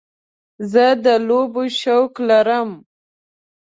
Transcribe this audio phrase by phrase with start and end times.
[0.71, 2.69] زه د لوبو شوق لرم.